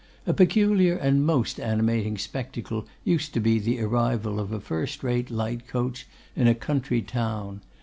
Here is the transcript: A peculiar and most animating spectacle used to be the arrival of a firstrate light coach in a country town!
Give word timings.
A 0.25 0.33
peculiar 0.33 0.95
and 0.97 1.23
most 1.23 1.59
animating 1.59 2.17
spectacle 2.17 2.87
used 3.03 3.35
to 3.35 3.39
be 3.39 3.59
the 3.59 3.79
arrival 3.81 4.39
of 4.39 4.51
a 4.51 4.59
firstrate 4.59 5.29
light 5.29 5.67
coach 5.67 6.07
in 6.35 6.47
a 6.47 6.55
country 6.55 7.03
town! 7.03 7.61